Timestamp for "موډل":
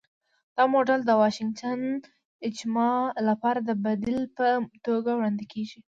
0.73-1.01